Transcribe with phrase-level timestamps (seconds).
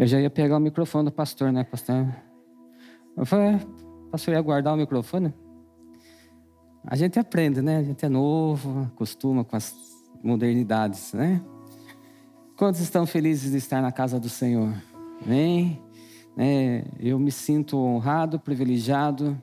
[0.00, 2.08] Eu já ia pegar o microfone do pastor, né, pastor?
[3.14, 3.60] Eu falei, é,
[4.10, 5.34] pastor, ia guardar o microfone?
[6.86, 7.76] A gente aprende, né?
[7.76, 9.74] A gente é novo, acostuma com as
[10.24, 11.42] modernidades, né?
[12.56, 14.72] Quantos estão felizes de estar na casa do Senhor?
[15.22, 15.78] Amém?
[16.34, 19.38] É, eu me sinto honrado, privilegiado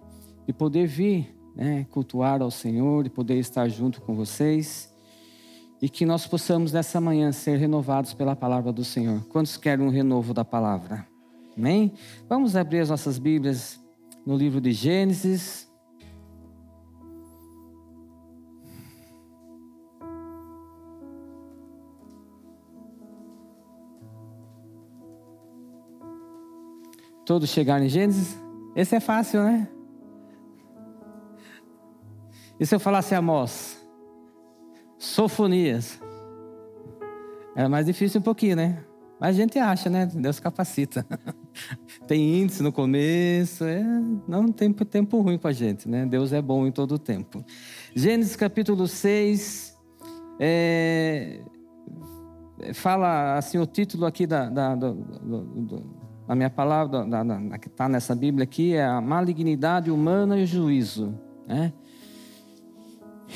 [0.47, 4.91] de poder vir né, cultuar ao Senhor, de poder estar junto com vocês
[5.81, 9.23] e que nós possamos nessa manhã ser renovados pela palavra do Senhor.
[9.29, 11.07] Quantos querem um renovo da palavra?
[11.55, 11.93] Amém?
[12.27, 13.79] Vamos abrir as nossas Bíblias
[14.25, 15.67] no livro de Gênesis.
[27.25, 28.37] Todos chegaram em Gênesis?
[28.75, 29.67] Esse é fácil, né?
[32.59, 33.86] E se eu falasse Amós?
[34.97, 36.01] Sofonias?
[37.55, 38.83] Era mais difícil um pouquinho, né?
[39.19, 40.05] Mas a gente acha, né?
[40.05, 41.05] Deus capacita.
[42.07, 43.83] tem índice no começo, é...
[44.27, 46.05] não tem tempo ruim com a gente, né?
[46.05, 47.43] Deus é bom em todo o tempo.
[47.95, 49.75] Gênesis capítulo 6,
[50.39, 51.41] é...
[52.73, 57.57] fala assim, o título aqui da, da, do, do, do a minha palavra da, da,
[57.57, 61.17] que está nessa Bíblia aqui é a malignidade humana e o juízo.
[61.47, 61.71] Né?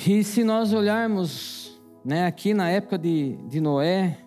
[0.07, 4.17] E se nós olharmos né, aqui na época de, de Noé,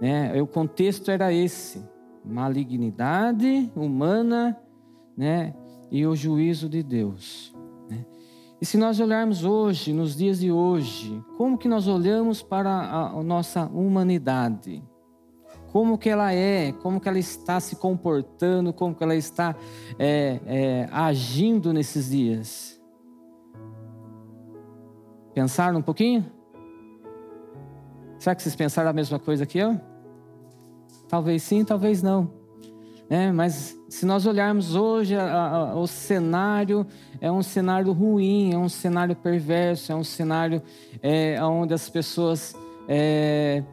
[0.00, 1.84] né, o contexto era esse:
[2.24, 4.58] malignidade humana
[5.16, 5.54] né,
[5.90, 7.54] e o juízo de Deus.
[7.88, 8.04] Né?
[8.60, 13.10] E se nós olharmos hoje, nos dias de hoje, como que nós olhamos para a,
[13.10, 14.82] a nossa humanidade?
[15.72, 19.54] como que ela é, como que ela está se comportando, como que ela está
[19.98, 22.79] é, é, agindo nesses dias.
[25.40, 26.26] Pensaram um pouquinho?
[28.18, 29.80] Será que vocês pensaram a mesma coisa que eu?
[31.08, 32.30] Talvez sim, talvez não.
[33.08, 36.86] É, mas se nós olharmos hoje a, a, o cenário,
[37.22, 40.60] é um cenário ruim, é um cenário perverso, é um cenário
[41.02, 42.54] é, onde as pessoas
[42.86, 43.64] é,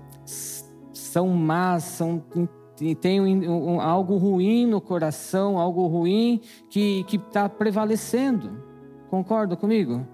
[0.93, 2.23] são más, são,
[3.01, 6.39] tem um, um, algo ruim no coração, algo ruim
[6.69, 8.57] que está prevalecendo.
[9.09, 10.07] Concorda comigo?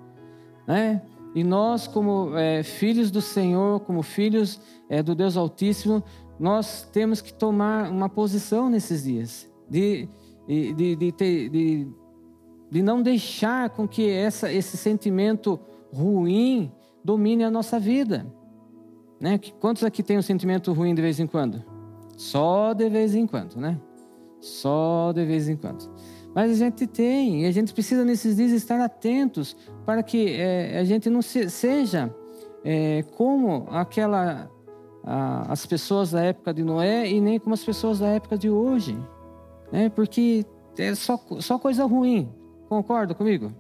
[0.66, 1.00] Né?
[1.36, 6.04] E nós, como é, filhos do Senhor, como filhos é, do Deus Altíssimo,
[6.40, 10.08] nós temos que tomar uma posição nesses dias, de,
[10.48, 11.88] de, de, de,
[12.70, 15.60] de não deixar com que essa, esse sentimento
[15.92, 16.72] ruim
[17.04, 18.26] domine a nossa vida.
[19.20, 19.40] Né?
[19.60, 21.64] Quantos aqui tem um sentimento ruim de vez em quando?
[22.18, 23.80] Só de vez em quando, né?
[24.40, 25.90] Só de vez em quando.
[26.34, 29.56] Mas a gente tem, e a gente precisa nesses dias estar atentos
[29.86, 32.14] para que é, a gente não se, seja
[32.64, 34.50] é, como aquela
[35.04, 38.50] a, as pessoas da época de Noé e nem como as pessoas da época de
[38.50, 38.98] hoje,
[39.72, 39.90] né?
[39.90, 40.46] Porque
[40.78, 42.30] é só, só coisa ruim.
[42.68, 43.52] Concorda comigo?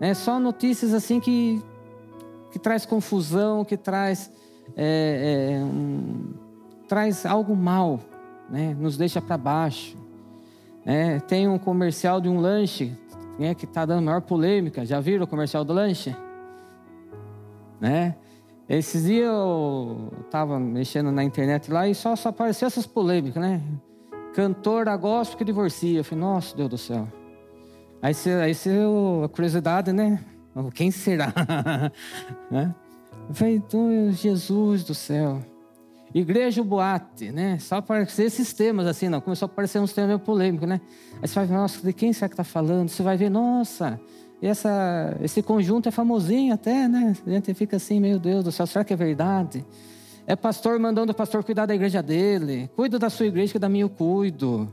[0.00, 1.62] É só notícias assim que
[2.50, 4.32] que traz confusão, que traz
[4.76, 6.34] é, é, um,
[6.86, 8.00] traz algo mal,
[8.48, 8.74] né?
[8.78, 9.96] nos deixa para baixo.
[10.90, 12.96] É, tem um comercial de um lanche
[13.38, 14.86] né, que está dando maior polêmica.
[14.86, 16.16] Já viram o comercial do lanche?
[17.78, 18.16] Né?
[18.66, 23.60] Esses dias eu estava mexendo na internet lá e só, só apareceu essas polêmicas, né?
[24.34, 26.00] Cantora gospel que divorcia.
[26.00, 27.06] Eu falei, nossa, Deus do céu.
[28.00, 28.70] Aí, você, aí você,
[29.22, 30.24] a curiosidade, né?
[30.74, 31.34] Quem será?
[32.50, 32.74] né?
[33.28, 35.42] Eu falei, então, Jesus do céu.
[36.14, 37.58] Igreja boate, né?
[37.58, 39.20] Só aparecer esses temas assim, não.
[39.20, 40.80] Começou a aparecer uns temas meio polêmicos, né?
[41.20, 42.88] Aí você vai ver, nossa, de quem será que está falando?
[42.88, 44.00] Você vai ver, nossa,
[44.40, 47.14] essa, esse conjunto é famosinho até, né?
[47.26, 49.64] A gente fica assim, meu Deus do céu, será que é verdade?
[50.26, 52.70] É pastor mandando o pastor cuidar da igreja dele.
[52.76, 54.72] Cuida da sua igreja, que da minha eu cuido.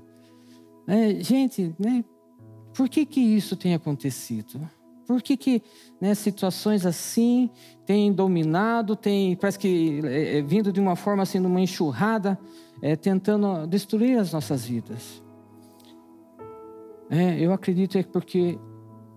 [0.88, 2.03] É, gente, né?
[2.73, 4.69] Por que que isso tem acontecido?
[5.05, 5.61] Por que, que
[6.01, 7.49] né, situações assim
[7.85, 12.39] têm dominado, têm, parece que é, é, vindo de uma forma assim, uma enxurrada,
[12.81, 15.23] é, tentando destruir as nossas vidas?
[17.09, 18.57] É, eu acredito é porque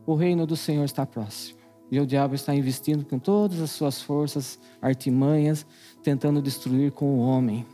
[0.07, 1.59] o reino do Senhor está próximo.
[1.91, 5.67] E o diabo está investindo com todas as suas forças, artimanhas,
[6.03, 7.65] tentando destruir com o homem,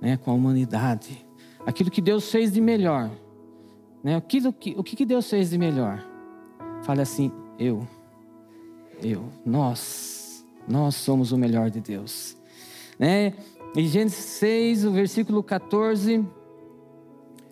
[0.00, 1.26] né, com a humanidade.
[1.66, 3.10] Aquilo que Deus fez de melhor.
[4.02, 4.14] Né?
[4.14, 6.04] Aquilo que, o que Deus fez de melhor?
[6.86, 7.86] Fale assim: eu,
[9.02, 12.36] eu, nós, nós somos o melhor de Deus.
[12.96, 13.32] Né?
[13.74, 16.24] Em Gênesis 6, o versículo 14,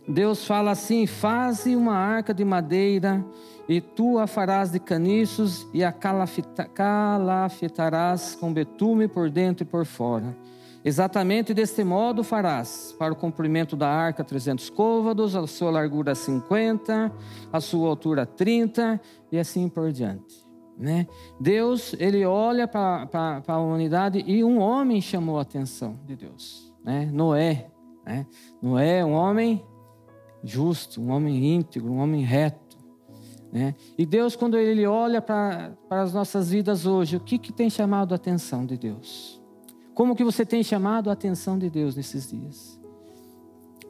[0.06, 3.26] Deus fala assim: Faze uma arca de madeira,
[3.68, 9.84] e tu a farás de caniços, e a calafetarás com betume por dentro e por
[9.84, 10.32] fora.
[10.84, 17.10] Exatamente deste modo farás, para o comprimento da arca 300 côvados, a sua largura 50,
[17.50, 19.00] a sua altura 30
[19.32, 20.44] e assim por diante.
[20.76, 21.06] Né?
[21.40, 23.08] Deus, ele olha para
[23.46, 26.70] a humanidade e um homem chamou a atenção de Deus.
[26.84, 27.08] Né?
[27.10, 27.70] Noé.
[28.04, 28.26] Né?
[28.60, 29.64] Noé é um homem
[30.42, 32.76] justo, um homem íntegro, um homem reto.
[33.50, 33.74] Né?
[33.96, 38.12] E Deus, quando ele olha para as nossas vidas hoje, o que, que tem chamado
[38.12, 39.42] a atenção de Deus?
[39.94, 42.80] Como que você tem chamado a atenção de Deus nesses dias?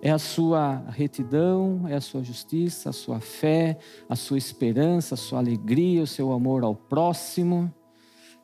[0.02, 5.16] É a sua retidão, é a sua justiça, a sua fé, a sua esperança, a
[5.16, 7.72] sua alegria, o seu amor ao próximo,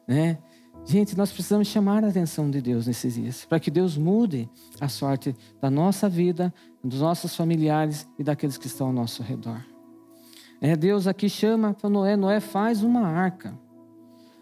[0.08, 0.38] né?
[0.86, 4.48] Gente, nós precisamos chamar a atenção de Deus nesses dias, para que Deus mude
[4.80, 6.52] a sorte da nossa vida,
[6.82, 9.62] dos nossos familiares e daqueles que estão ao nosso redor.
[10.62, 13.56] É, Deus aqui chama para Noé, Noé faz uma arca.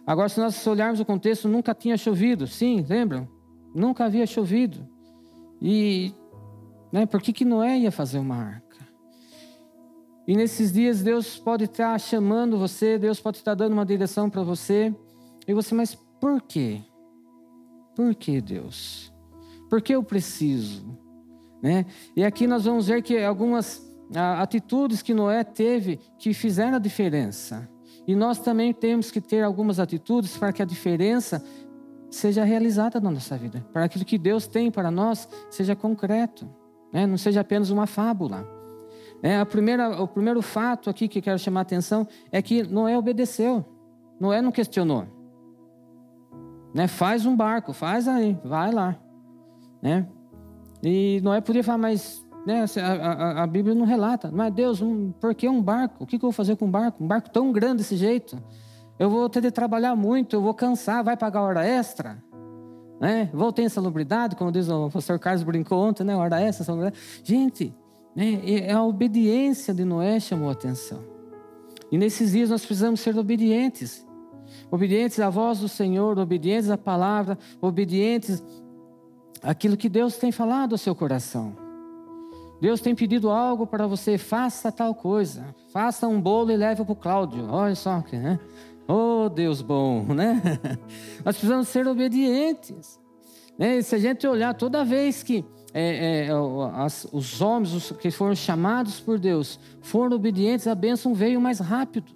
[0.08, 2.46] Agora, se nós olharmos o contexto, nunca tinha chovido.
[2.46, 3.28] Sim, lembram?
[3.74, 4.88] Nunca havia chovido.
[5.60, 6.14] E
[6.90, 8.78] né, por que, que Noé ia fazer uma arca?
[10.26, 14.42] E nesses dias Deus pode estar chamando você, Deus pode estar dando uma direção para
[14.42, 14.96] você.
[15.46, 16.80] E você, mas por quê?
[17.94, 19.12] Por que Deus?
[19.68, 20.98] Por que eu preciso?
[21.62, 21.84] Né?
[22.16, 23.86] E aqui nós vamos ver que algumas
[24.40, 27.68] atitudes que Noé teve que fizeram a diferença.
[28.08, 31.44] E nós também temos que ter algumas atitudes para que a diferença
[32.10, 36.48] seja realizada na nossa vida, para aquilo que Deus tem para nós seja concreto,
[36.90, 37.06] né?
[37.06, 38.48] não seja apenas uma fábula.
[39.22, 42.96] É, a primeira, o primeiro fato aqui que quero chamar a atenção é que Noé
[42.96, 43.62] obedeceu,
[44.18, 45.04] Noé não questionou.
[46.72, 46.88] Né?
[46.88, 48.96] Faz um barco, faz aí, vai lá.
[49.82, 50.08] Né?
[50.82, 52.64] E Noé podia falar, mas né?
[52.76, 54.30] A, a, a, Bíblia não relata.
[54.32, 56.04] Mas Deus, um, por que um barco?
[56.04, 57.02] O que, que eu vou fazer com um barco?
[57.02, 58.38] Um barco tão grande desse jeito?
[58.98, 62.22] Eu vou ter de trabalhar muito, eu vou cansar, vai pagar hora extra?
[63.00, 63.30] Né?
[63.32, 66.16] Vou ter insalubridade, como diz o pastor Carlos brincou ontem, né?
[66.16, 66.98] hora extra, insalubridade.
[67.22, 67.72] Gente,
[68.14, 68.40] né?
[68.44, 71.04] É a obediência de Noé chamou a atenção.
[71.92, 74.04] E nesses dias nós precisamos ser obedientes.
[74.70, 78.42] Obedientes à voz do Senhor, obedientes à palavra, obedientes
[79.42, 81.67] àquilo que Deus tem falado ao seu coração.
[82.60, 85.54] Deus tem pedido algo para você, faça tal coisa.
[85.72, 87.46] Faça um bolo e leve para o Cláudio.
[87.50, 88.38] Olha só, né?
[88.88, 90.42] Oh, Deus bom, né?
[91.24, 92.98] Nós precisamos ser obedientes.
[93.56, 93.80] Né?
[93.82, 95.44] Se a gente olhar toda vez que
[95.74, 96.28] é, é,
[96.74, 101.60] as, os homens os que foram chamados por Deus foram obedientes, a bênção veio mais
[101.60, 102.10] rápido.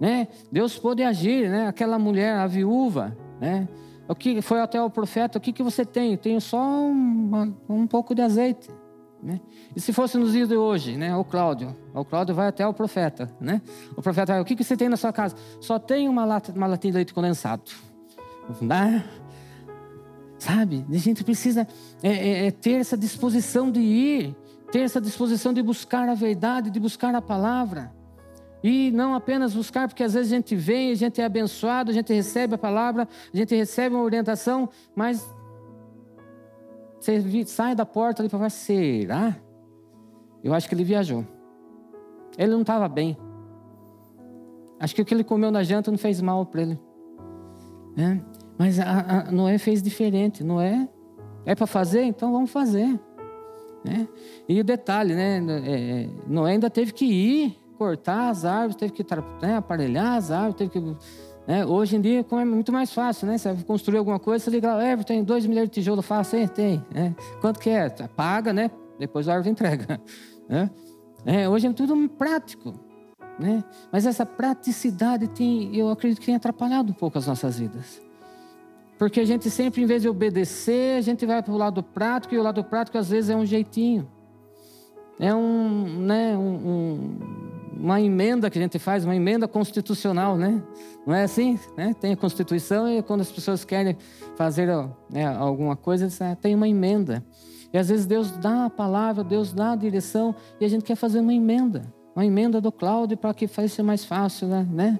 [0.00, 0.28] Né?
[0.50, 1.66] Deus pôde agir, né?
[1.66, 3.68] Aquela mulher, a viúva, né?
[4.08, 6.16] O que foi até o profeta, o que, que você tem?
[6.16, 6.60] Tenho só
[7.68, 8.68] um pouco de azeite.
[9.24, 9.40] Né?
[9.74, 11.16] E se fosse nos dias de hoje, né?
[11.16, 13.62] O Cláudio, o Cláudio vai até o profeta, né?
[13.96, 15.34] O profeta, o que, que você tem na sua casa?
[15.62, 17.62] Só tem uma, lata, uma latinha de leite condensado.
[18.60, 19.02] Dá?
[20.38, 20.84] Sabe?
[20.90, 21.66] A gente precisa
[22.02, 24.36] é, é, é, ter essa disposição de ir,
[24.70, 27.90] ter essa disposição de buscar a verdade, de buscar a palavra.
[28.62, 31.94] E não apenas buscar, porque às vezes a gente vem, a gente é abençoado, a
[31.94, 35.26] gente recebe a palavra, a gente recebe uma orientação, mas
[37.04, 39.36] você sai da porta ali para falar, será?
[40.42, 41.24] Eu acho que ele viajou.
[42.38, 43.16] Ele não estava bem.
[44.80, 46.80] Acho que o que ele comeu na janta não fez mal para ele.
[47.96, 48.20] É?
[48.58, 50.42] Mas a, a Noé fez diferente.
[50.42, 50.88] Noé
[51.44, 52.98] é para fazer, então vamos fazer.
[53.84, 54.08] Né?
[54.48, 55.38] E o detalhe, né?
[55.38, 59.04] É, é, Noé ainda teve que ir cortar as árvores, teve que
[59.42, 60.96] né, aparelhar as árvores, teve que
[61.46, 61.64] né?
[61.66, 63.36] Hoje em dia é muito mais fácil, né?
[63.36, 66.48] Você construir alguma coisa, você liga lá, Everton, tem dois milhões de tijolo fácil?
[66.48, 67.14] Tem, né?
[67.40, 67.88] Quanto que é?
[68.16, 68.70] Paga, né?
[68.98, 70.00] Depois a árvore entrega.
[70.46, 70.68] Né?
[71.24, 72.74] É, hoje é tudo prático.
[73.38, 73.64] Né?
[73.90, 78.02] Mas essa praticidade tem, eu acredito que tem atrapalhado um pouco as nossas vidas.
[78.98, 82.34] Porque a gente sempre, em vez de obedecer, a gente vai para o lado prático,
[82.34, 84.06] e o lado prático às vezes é um jeitinho.
[85.18, 87.43] É um, né, um, um
[87.78, 90.62] uma emenda que a gente faz, uma emenda constitucional, né?
[91.06, 91.58] Não é assim?
[91.76, 91.94] Né?
[92.00, 93.96] Tem a Constituição e quando as pessoas querem
[94.36, 94.68] fazer
[95.10, 97.24] né, alguma coisa, ah, tem uma emenda.
[97.72, 100.96] E às vezes Deus dá a palavra, Deus dá a direção e a gente quer
[100.96, 101.82] fazer uma emenda.
[102.14, 104.66] Uma emenda do Cláudio para que faça mais fácil, né?
[104.70, 104.98] né?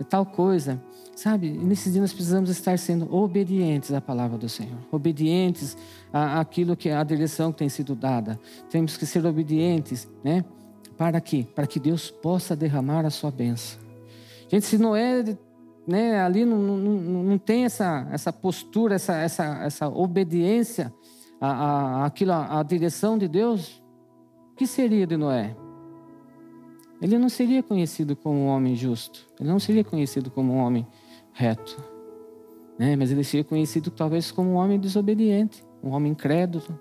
[0.00, 0.82] E tal coisa.
[1.14, 5.76] Sabe, nesses dias nós precisamos estar sendo obedientes à palavra do Senhor, obedientes
[6.12, 8.40] àquilo que a direção que tem sido dada.
[8.70, 10.42] Temos que ser obedientes, né?
[11.00, 11.46] Para quê?
[11.54, 13.80] Para que Deus possa derramar a sua bênção.
[14.50, 15.34] Gente, se Noé
[15.86, 20.92] né, ali não, não, não tem essa, essa postura, essa, essa, essa obediência
[21.40, 23.82] à, à, àquilo, à direção de Deus,
[24.52, 25.56] o que seria de Noé?
[27.00, 30.86] Ele não seria conhecido como um homem justo, ele não seria conhecido como um homem
[31.32, 31.82] reto.
[32.78, 32.94] né?
[32.94, 36.78] mas ele seria conhecido talvez como um homem desobediente, um homem incrédulo.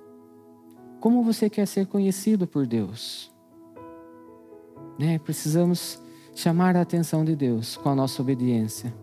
[0.99, 3.31] Como você quer ser conhecido por Deus?
[4.99, 5.17] Né?
[5.17, 5.97] Precisamos
[6.35, 8.93] chamar a atenção de Deus com a nossa obediência.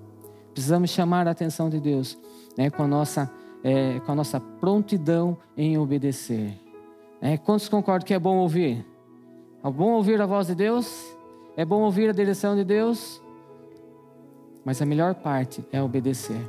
[0.53, 2.19] Precisamos chamar a atenção de Deus
[2.57, 2.69] né?
[2.69, 3.31] com, a nossa,
[3.65, 6.61] é, com a nossa prontidão em obedecer.
[7.19, 8.85] É, quantos concordam que é bom ouvir?
[9.65, 11.17] É bom ouvir a voz de Deus?
[11.57, 13.23] É bom ouvir a direção de Deus?
[14.63, 16.41] Mas a melhor parte é obedecer.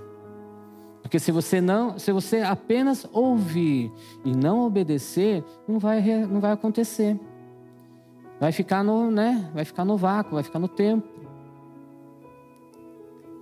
[1.02, 3.90] Porque se você não, se você apenas ouvir
[4.26, 7.18] e não obedecer, não vai, não vai acontecer.
[8.40, 9.50] Vai ficar no, né?
[9.54, 11.08] Vai ficar no vácuo, vai ficar no tempo.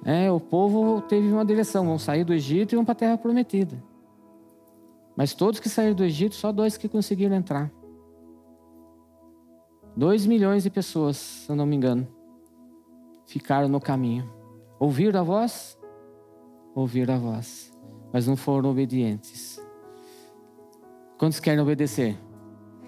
[0.05, 3.17] É, o povo teve uma direção, vão sair do Egito e vão para a terra
[3.17, 3.81] prometida.
[5.15, 7.71] Mas todos que saíram do Egito, só dois que conseguiram entrar.
[9.95, 12.07] Dois milhões de pessoas, se eu não me engano,
[13.25, 14.29] ficaram no caminho.
[14.77, 15.77] Ouviram a voz?
[16.75, 17.73] Ouviram a voz,
[18.11, 19.59] mas não foram obedientes.
[21.17, 22.17] Quantos querem obedecer?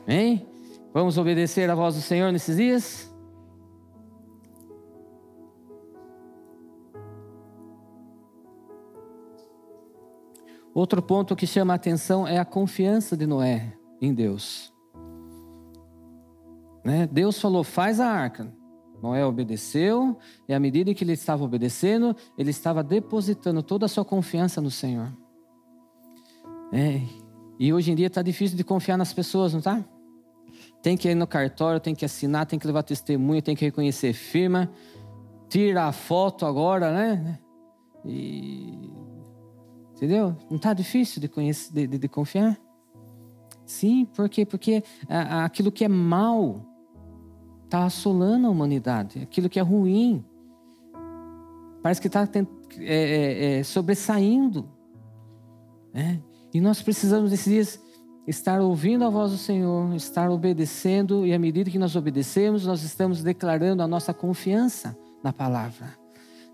[0.06, 0.46] Hein?
[0.94, 3.14] Vamos obedecer a voz do Senhor nesses dias?
[10.74, 14.72] Outro ponto que chama a atenção é a confiança de Noé em Deus.
[16.86, 17.08] Né?
[17.12, 18.56] Deus falou: faz a arca.
[19.02, 20.18] Noé obedeceu,
[20.48, 24.72] e à medida que ele estava obedecendo, ele estava depositando toda a sua confiança no
[24.72, 25.12] Senhor.
[26.72, 27.02] É,
[27.60, 29.84] e hoje em dia está difícil de confiar nas pessoas, não está?
[30.82, 34.14] Tem que ir no cartório, tem que assinar, tem que levar testemunho, tem que reconhecer
[34.14, 34.72] firma,
[35.50, 37.40] tira a foto agora, né?
[38.06, 38.88] E
[39.98, 40.36] Entendeu?
[40.48, 42.56] Não está difícil de, conhecer, de, de, de, confiar?
[43.66, 44.46] Sim, por quê?
[44.46, 44.84] Porque
[45.44, 46.64] aquilo que é mal
[47.66, 49.24] está assolando a humanidade.
[49.24, 50.24] Aquilo que é ruim
[51.82, 52.30] parece que está
[52.80, 54.70] é, é, é, sobressaindo.
[55.92, 56.22] Né?
[56.54, 57.87] E nós precisamos desses dias
[58.28, 62.84] estar ouvindo a voz do Senhor, estar obedecendo, e à medida que nós obedecemos, nós
[62.84, 65.88] estamos declarando a nossa confiança na palavra.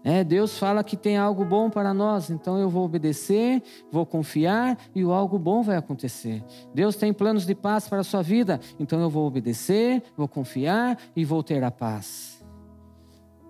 [0.03, 4.77] É, Deus fala que tem algo bom para nós, então eu vou obedecer, vou confiar
[4.93, 6.43] e o algo bom vai acontecer.
[6.75, 10.97] Deus tem planos de paz para a sua vida, então eu vou obedecer, vou confiar
[11.15, 12.43] e vou ter a paz.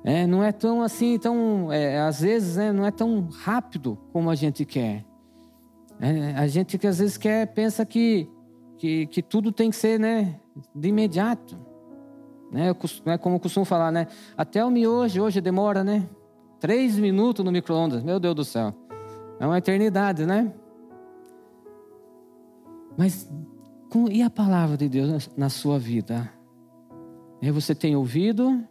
[0.06, 4.30] É, não é tão assim, tão, é, às vezes né, não é tão rápido como
[4.30, 5.03] a gente quer.
[6.04, 8.30] É, a gente que às vezes quer, pensa que,
[8.78, 10.38] que, que tudo tem que ser né,
[10.76, 11.58] de imediato.
[12.52, 12.76] Né, eu,
[13.20, 14.08] como eu costumo falar, né?
[14.36, 16.10] Até o miojo hoje demora, né?
[16.60, 18.74] Três minutos no micro-ondas, meu Deus do céu.
[19.40, 20.54] É uma eternidade, né?
[22.98, 23.32] Mas
[23.90, 26.30] com, e a palavra de Deus na sua vida?
[27.42, 28.62] É, você tem ouvido,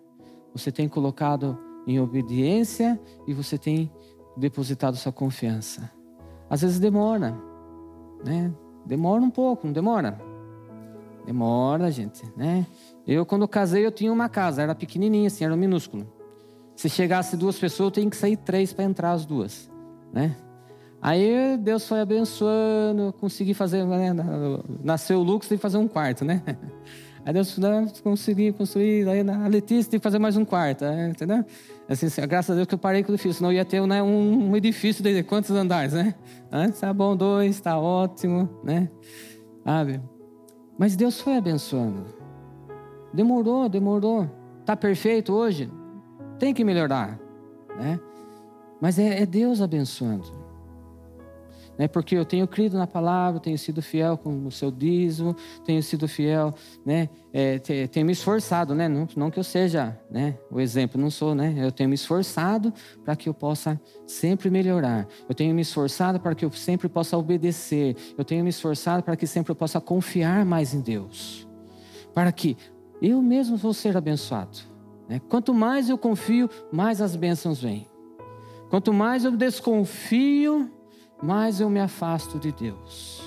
[0.53, 3.91] você tem colocado em obediência e você tem
[4.37, 5.91] depositado sua confiança.
[6.53, 7.35] Às vezes demora,
[8.23, 8.53] né?
[8.85, 10.21] Demora um pouco, não demora?
[11.25, 12.67] Demora, gente, né?
[13.07, 16.07] Eu, quando casei, eu tinha uma casa, era pequenininha assim, era minúsculo.
[16.77, 19.71] Se chegasse duas pessoas, tem que sair três para entrar as duas,
[20.13, 20.37] né?
[21.01, 24.13] Aí Deus foi abençoando, consegui fazer, né?
[24.85, 26.43] nasceu o tem que fazer um quarto, né?
[27.25, 31.11] Aí Deus né, conseguiu construir, aí a Letícia tem que fazer mais um quarto, né?
[31.11, 31.45] entendeu?
[31.89, 34.57] Assim, graças a Deus que eu parei com o edifício, senão ia ter né, um,
[34.57, 36.15] edifício de quantos andares, né?
[36.51, 38.89] Antes tá bom, dois, tá ótimo, né?
[39.65, 40.01] Sabe?
[40.77, 42.07] Mas Deus foi abençoando.
[43.13, 44.29] Demorou, demorou.
[44.65, 45.71] Tá perfeito hoje?
[46.43, 47.21] tem que melhorar,
[47.79, 48.01] né?
[48.81, 50.42] Mas é, é Deus abençoando.
[51.79, 51.89] Né?
[51.89, 56.07] Porque eu tenho crido na palavra, tenho sido fiel com o seu dízimo, tenho sido
[56.07, 57.09] fiel, né?
[57.33, 58.89] É, tenho me esforçado, né?
[58.89, 60.37] Não, não que eu seja, né?
[60.51, 61.55] O exemplo, não sou, né?
[61.57, 62.73] Eu tenho me esforçado
[63.05, 65.07] para que eu possa sempre melhorar.
[65.29, 67.97] Eu tenho me esforçado para que eu sempre possa obedecer.
[68.19, 71.49] Eu tenho me esforçado para que sempre eu possa confiar mais em Deus.
[72.13, 72.57] Para que
[73.01, 74.59] eu mesmo vou ser abençoado.
[75.09, 75.21] Né?
[75.29, 77.87] Quanto mais eu confio, mais as bênçãos vêm.
[78.71, 80.71] Quanto mais eu desconfio,
[81.23, 83.23] mais eu me afasto de Deus.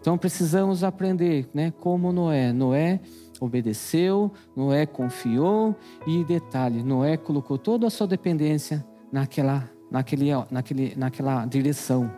[0.00, 1.72] Então precisamos aprender, né?
[1.80, 2.52] Como Noé.
[2.52, 3.00] Noé
[3.40, 5.74] obedeceu, Noé confiou
[6.06, 12.10] e detalhe, Noé colocou toda a sua dependência naquela, naquele, naquele, naquela direção,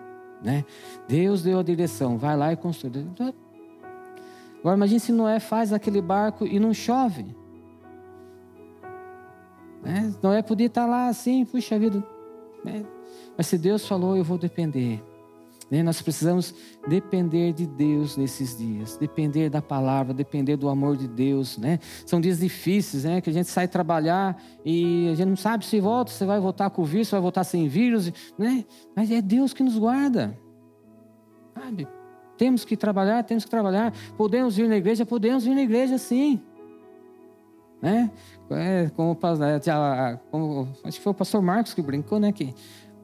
[0.42, 0.64] né?
[1.08, 3.08] Deus deu a direção, vai lá e construiu.
[4.60, 7.24] Agora imagine se Noé faz aquele barco e não chove.
[9.82, 10.12] Né?
[10.20, 12.02] Noé podia estar lá assim, puxa vida.
[12.64, 12.84] Né?
[13.36, 15.02] Mas se Deus falou, eu vou depender.
[15.70, 15.82] Né?
[15.82, 16.54] Nós precisamos
[16.86, 21.58] depender de Deus nesses dias, depender da palavra, depender do amor de Deus.
[21.58, 21.80] Né?
[22.04, 23.20] São dias difíceis, né?
[23.20, 26.70] que a gente sai trabalhar e a gente não sabe se volta, se vai voltar
[26.70, 28.12] com vírus, se vai voltar sem vírus.
[28.38, 28.64] Né?
[28.94, 30.38] Mas é Deus que nos guarda.
[31.54, 31.88] Sabe?
[32.38, 33.92] Temos que trabalhar, temos que trabalhar.
[34.16, 36.40] Podemos vir na igreja, podemos vir na igreja sim.
[37.80, 38.10] Né?
[38.50, 42.32] É, como, é, como, acho que foi o pastor Marcos que brincou, né?
[42.32, 42.54] Que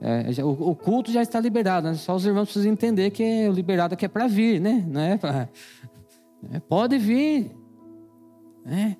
[0.02, 1.94] é, o, o, culto já está liberado, né?
[1.94, 4.85] só os irmãos precisam entender que é, o liberado aqui é para vir, né?
[4.85, 5.49] Não é pra,
[6.52, 7.54] é, pode vir.
[8.64, 8.97] Né?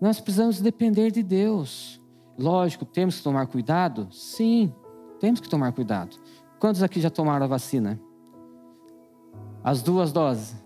[0.00, 2.00] Nós precisamos depender de Deus.
[2.38, 4.08] Lógico, temos que tomar cuidado?
[4.10, 4.72] Sim,
[5.20, 6.16] temos que tomar cuidado.
[6.58, 8.00] Quantos aqui já tomaram a vacina?
[9.62, 10.56] As duas doses?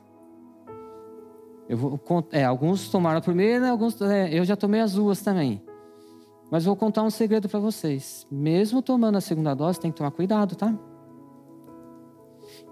[1.69, 5.61] Eu vou, é, alguns tomaram a primeira, alguns, é, eu já tomei as duas também.
[6.51, 8.27] Mas vou contar um segredo para vocês.
[8.31, 10.75] Mesmo tomando a segunda dose, tem que tomar cuidado, tá?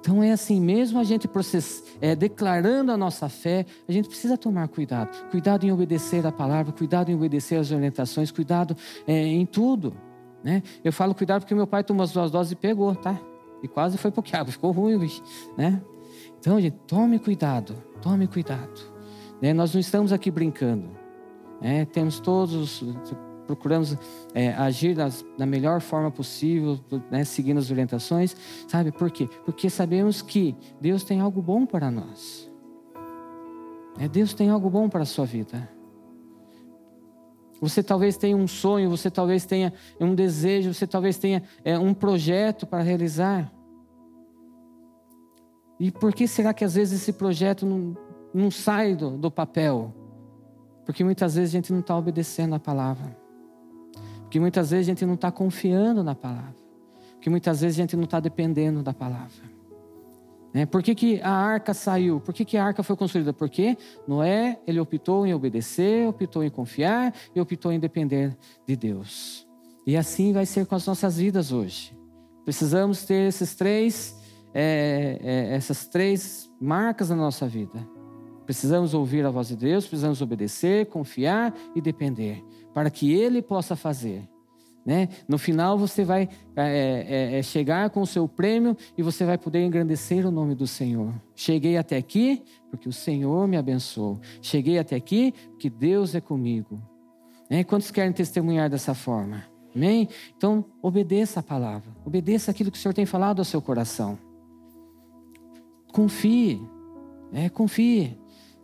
[0.00, 4.37] Então é assim, mesmo a gente process, é, declarando a nossa fé, a gente precisa
[4.37, 5.11] tomar cuidado.
[5.30, 9.94] Cuidado em obedecer a palavra, cuidado em obedecer as orientações, cuidado é, em tudo.
[10.42, 10.62] Né?
[10.85, 13.18] Eu falo cuidado porque meu pai tomou as duas doses e pegou, tá?
[13.62, 14.99] E quase foi pro quiabo, ficou ruim,
[15.56, 15.82] né?
[16.38, 18.80] Então, gente, tome cuidado, tome cuidado.
[19.42, 19.52] Né?
[19.52, 20.88] Nós não estamos aqui brincando.
[21.61, 21.85] Né?
[21.85, 22.85] Temos todos
[23.49, 23.97] procuramos
[24.35, 26.78] é, agir das, da melhor forma possível,
[27.11, 28.37] né, seguindo as orientações.
[28.69, 29.26] Sabe por quê?
[29.47, 32.49] Porque sabemos que Deus tem algo bom para nós.
[33.99, 35.67] É, Deus tem algo bom para a sua vida.
[37.59, 41.95] Você talvez tenha um sonho, você talvez tenha um desejo, você talvez tenha é, um
[41.95, 43.50] projeto para realizar.
[45.81, 47.97] E por que será que às vezes esse projeto não,
[48.33, 49.95] não sai do, do papel?
[50.85, 53.27] Porque muitas vezes a gente não está obedecendo a palavra.
[54.28, 56.54] Porque muitas vezes a gente não está confiando na palavra.
[57.14, 59.58] Porque muitas vezes a gente não está dependendo da palavra.
[60.52, 62.20] É, por que, que a arca saiu?
[62.20, 63.32] Por que, que a arca foi construída?
[63.32, 69.47] Porque Noé, ele optou em obedecer, optou em confiar e optou em depender de Deus.
[69.87, 71.97] E assim vai ser com as nossas vidas hoje.
[72.44, 74.14] Precisamos ter esses três,
[74.52, 77.78] é, é, essas três marcas na nossa vida.
[78.44, 82.44] Precisamos ouvir a voz de Deus, precisamos obedecer, confiar e depender
[82.79, 84.23] para que Ele possa fazer.
[84.87, 85.09] Né?
[85.27, 89.37] No final você vai é, é, é, chegar com o seu prêmio e você vai
[89.37, 91.12] poder engrandecer o nome do Senhor.
[91.35, 94.21] Cheguei até aqui porque o Senhor me abençoou.
[94.41, 96.81] Cheguei até aqui porque Deus é comigo.
[97.51, 97.64] Né?
[97.64, 99.43] Quantos querem testemunhar dessa forma?
[99.75, 100.09] Amém?
[100.37, 104.17] Então obedeça a palavra, obedeça aquilo que o Senhor tem falado ao seu coração.
[105.93, 106.62] Confie,
[107.33, 108.17] é, confie.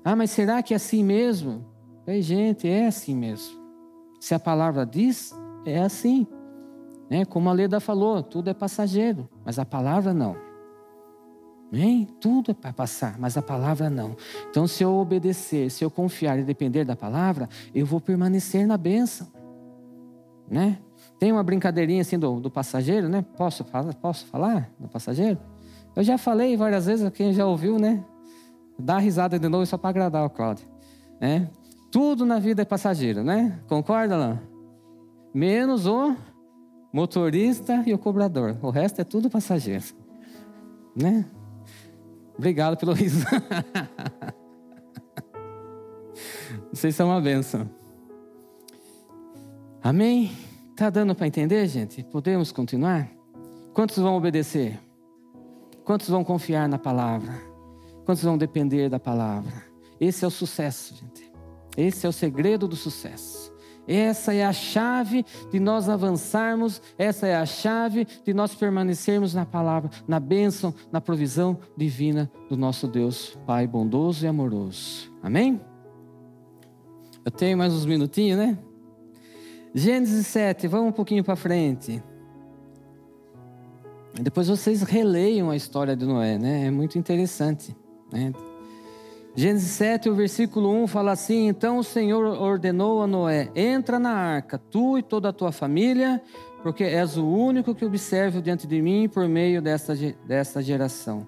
[0.04, 1.66] Ah, mas será que é assim mesmo?
[2.06, 3.63] Ei, gente, é assim mesmo.
[4.24, 5.34] Se a palavra diz,
[5.66, 6.26] é assim.
[7.10, 7.26] Né?
[7.26, 10.34] Como a Leda falou, tudo é passageiro, mas a palavra não.
[12.22, 14.16] Tudo é para passar, mas a palavra não.
[14.48, 18.78] Então, se eu obedecer, se eu confiar e depender da palavra, eu vou permanecer na
[18.78, 19.26] bênção.
[20.48, 20.78] Né?
[21.18, 23.22] Tem uma brincadeirinha assim do, do passageiro, né?
[23.36, 25.38] Posso falar, posso falar do passageiro?
[25.94, 28.02] Eu já falei várias vezes, quem já ouviu, né?
[28.78, 30.66] Dá risada de novo só para agradar o Cláudio.
[31.20, 31.50] Né?
[31.94, 33.60] Tudo na vida é passageiro, né?
[33.68, 34.40] Concorda, não?
[35.32, 36.16] Menos o
[36.92, 38.58] motorista e o cobrador.
[38.60, 39.84] O resto é tudo passageiro.
[40.96, 41.24] Né?
[42.36, 43.24] Obrigado pelo riso.
[46.72, 47.70] Vocês são uma benção.
[49.80, 50.32] Amém?
[50.74, 52.02] Tá dando para entender, gente?
[52.02, 53.08] Podemos continuar?
[53.72, 54.80] Quantos vão obedecer?
[55.84, 57.40] Quantos vão confiar na palavra?
[58.04, 59.62] Quantos vão depender da palavra?
[60.00, 61.33] Esse é o sucesso, gente.
[61.76, 63.52] Esse é o segredo do sucesso.
[63.86, 69.44] Essa é a chave de nós avançarmos, essa é a chave de nós permanecermos na
[69.44, 75.12] palavra, na bênção, na provisão divina do nosso Deus, Pai bondoso e amoroso.
[75.22, 75.60] Amém?
[77.24, 78.58] Eu tenho mais uns minutinhos, né?
[79.74, 82.02] Gênesis 7, vamos um pouquinho para frente.
[84.14, 86.66] Depois vocês releiam a história de Noé, né?
[86.66, 87.76] É muito interessante,
[88.12, 88.32] né?
[89.36, 94.12] Gênesis 7, o versículo 1 fala assim: Então o Senhor ordenou a Noé: Entra na
[94.12, 96.22] arca, tu e toda a tua família,
[96.62, 99.94] porque és o único que observo diante de mim por meio desta,
[100.24, 101.26] desta geração.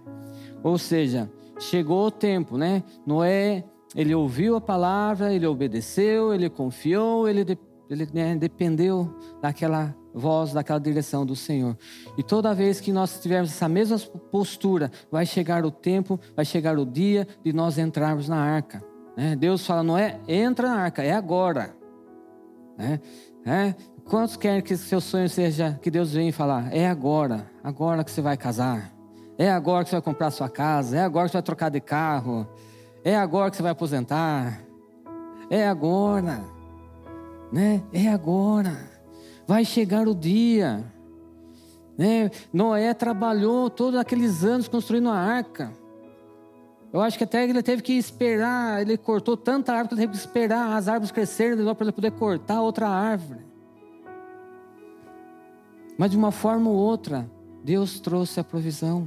[0.63, 2.85] Ou seja, chegou o tempo, né?
[3.05, 3.65] Noé,
[3.95, 7.59] ele ouviu a palavra, ele obedeceu, ele confiou, ele,
[7.91, 11.77] ele né, dependeu daquela voz daquela direção do Senhor.
[12.17, 13.99] E toda vez que nós tivermos essa mesma
[14.33, 18.83] postura, vai chegar o tempo, vai chegar o dia de nós entrarmos na arca.
[19.15, 19.37] Né?
[19.37, 21.77] Deus fala, não é entra na arca, é agora.
[22.79, 22.99] Né?
[23.45, 23.75] É?
[24.07, 26.75] Quantos querem que seu sonho seja que Deus venha falar?
[26.75, 28.93] É agora, agora que você vai casar.
[29.39, 31.81] É agora que você vai comprar sua casa, é agora que você vai trocar de
[31.81, 32.49] carro,
[33.05, 34.63] é agora que você vai aposentar.
[35.51, 36.43] É agora.
[37.53, 37.83] Né?
[37.93, 38.96] É agora.
[39.47, 40.85] Vai chegar o dia.
[41.97, 42.31] Né?
[42.53, 45.73] Noé trabalhou todos aqueles anos construindo a arca.
[46.93, 50.13] Eu acho que até ele teve que esperar, ele cortou tanta árvore que ele teve
[50.13, 53.41] que esperar as árvores crescerem para ele poder cortar outra árvore.
[55.99, 57.31] Mas de uma forma ou outra,
[57.65, 59.05] Deus trouxe a provisão.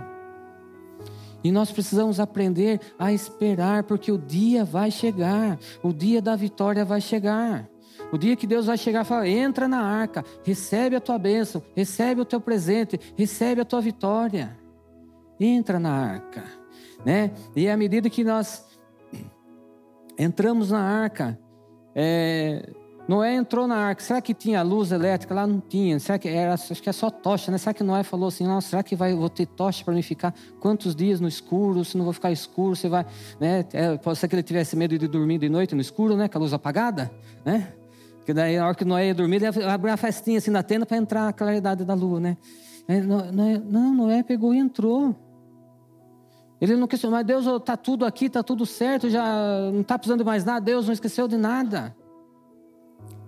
[1.44, 6.84] E nós precisamos aprender a esperar, porque o dia vai chegar, o dia da vitória
[6.84, 7.69] vai chegar.
[8.12, 11.62] O dia que Deus vai chegar e falar: entra na arca, recebe a tua bênção,
[11.76, 14.58] recebe o teu presente, recebe a tua vitória.
[15.40, 16.44] Entra na arca,
[17.06, 17.32] né?
[17.56, 18.66] E à medida que nós
[20.18, 21.40] entramos na arca,
[21.96, 22.70] é,
[23.08, 24.04] Noé entrou na arca.
[24.04, 25.34] Será que tinha luz elétrica?
[25.34, 25.98] Lá não tinha.
[25.98, 26.54] Será que era?
[26.54, 27.58] Acho que é só tocha, né?
[27.58, 30.34] Será que Noé falou assim: Não, será que vai, vou ter tocha para me ficar
[30.60, 31.86] quantos dias no escuro?
[31.86, 33.06] Se não vou ficar escuro, você vai,
[33.40, 33.66] né?
[33.74, 36.28] É, pode ser que ele tivesse medo de dormir de noite no escuro, né?
[36.28, 37.10] Com a luz apagada,
[37.46, 37.74] né?
[38.20, 40.62] Porque daí na hora que Noé ia dormir, ele ia abrir uma festinha assim na
[40.62, 42.38] tenda para entrar a claridade da lua, né?
[43.32, 45.16] Noé, não, Noé pegou e entrou.
[46.62, 50.20] Ele não questionou, mas Deus está tudo aqui, está tudo certo, já não está precisando
[50.20, 51.96] de mais nada, Deus não esqueceu de nada.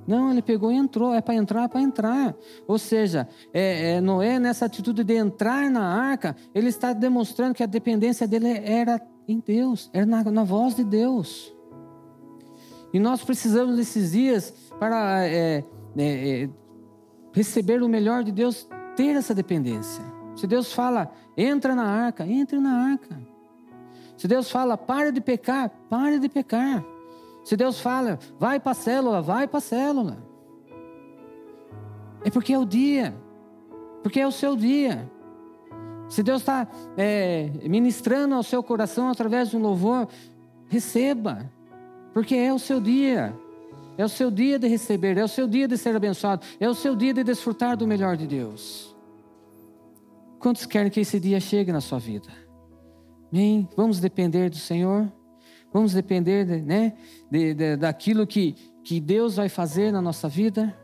[0.05, 1.13] Não, ele pegou e entrou.
[1.13, 2.35] É para entrar, é para entrar.
[2.67, 7.63] Ou seja, é, é, Noé, nessa atitude de entrar na arca, ele está demonstrando que
[7.63, 11.53] a dependência dele era em Deus, era na, na voz de Deus.
[12.93, 15.63] E nós precisamos desses dias para é,
[15.97, 16.49] é, é,
[17.33, 20.03] receber o melhor de Deus, ter essa dependência.
[20.35, 23.19] Se Deus fala, entra na arca, entre na arca.
[24.17, 26.83] Se Deus fala, pare de pecar, pare de pecar.
[27.43, 30.17] Se Deus fala, vai para a célula, vai para a célula.
[32.23, 33.15] É porque é o dia.
[34.03, 35.09] Porque é o seu dia.
[36.07, 40.07] Se Deus está é, ministrando ao seu coração através de um louvor,
[40.67, 41.49] receba.
[42.13, 43.33] Porque é o seu dia.
[43.97, 46.73] É o seu dia de receber, é o seu dia de ser abençoado, é o
[46.73, 48.95] seu dia de desfrutar do melhor de Deus.
[50.39, 52.29] Quantos querem que esse dia chegue na sua vida?
[53.77, 55.11] Vamos depender do Senhor?
[55.71, 56.93] Vamos depender né,
[57.29, 60.75] de, de, daquilo que, que Deus vai fazer na nossa vida,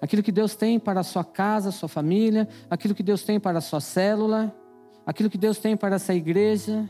[0.00, 3.58] aquilo que Deus tem para a sua casa, sua família, aquilo que Deus tem para
[3.58, 4.54] a sua célula,
[5.04, 6.88] aquilo que Deus tem para essa igreja.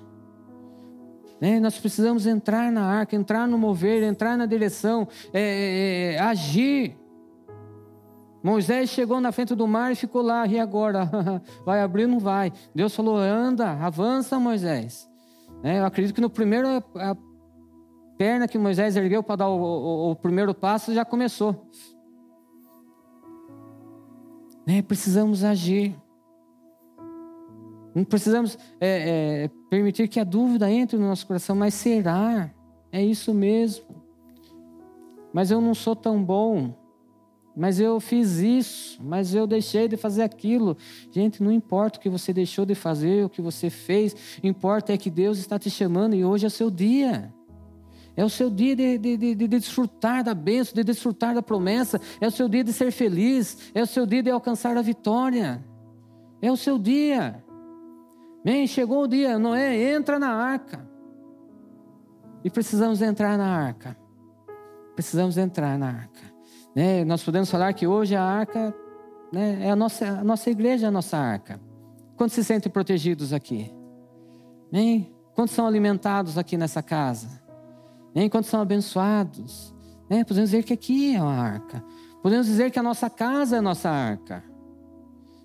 [1.40, 1.60] Né?
[1.60, 6.96] Nós precisamos entrar na arca, entrar no mover, entrar na direção, é, é, é, agir.
[8.42, 11.08] Moisés chegou na frente do mar e ficou lá, e agora?
[11.64, 12.52] Vai abrir ou não vai?
[12.74, 15.08] Deus falou: anda, avança, Moisés.
[15.62, 17.16] É, eu acredito que no primeiro a
[18.16, 21.68] perna que Moisés ergueu para dar o, o, o primeiro passo já começou.
[24.66, 24.82] Né?
[24.82, 25.96] Precisamos agir.
[27.94, 32.50] Não precisamos é, é, permitir que a dúvida entre no nosso coração, mas será?
[32.92, 33.84] É isso mesmo.
[35.32, 36.74] Mas eu não sou tão bom.
[37.56, 40.76] Mas eu fiz isso, mas eu deixei de fazer aquilo.
[41.10, 44.96] Gente, não importa o que você deixou de fazer, o que você fez, importa é
[44.96, 47.34] que Deus está te chamando e hoje é seu dia.
[48.16, 52.00] É o seu dia de, de, de, de, desfrutar da bênção, de desfrutar da promessa.
[52.20, 53.70] É o seu dia de ser feliz.
[53.72, 55.64] É o seu dia de alcançar a vitória.
[56.42, 57.44] É o seu dia.
[58.44, 60.88] Bem, chegou o dia, Noé, entra na arca.
[62.44, 63.96] E precisamos entrar na arca.
[64.94, 66.20] Precisamos entrar na arca.
[66.74, 67.04] Né?
[67.04, 68.74] Nós podemos falar que hoje a arca
[69.32, 71.60] né, é a nossa, a nossa igreja, é a nossa arca.
[72.16, 73.74] Quantos se sentem protegidos aqui?
[74.70, 77.46] Bem, quantos são alimentados aqui nessa casa?
[78.24, 79.74] enquanto são abençoados.
[80.10, 80.24] Né?
[80.24, 81.84] Podemos dizer que aqui é uma arca.
[82.22, 84.42] Podemos dizer que a nossa casa é a nossa arca.